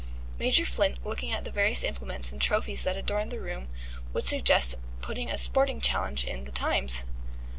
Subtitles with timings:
[0.39, 3.67] Major Flint, looking at the various implements and trophies that adorned the room,
[4.13, 7.05] would suggest putting a sporting challenge in The Times.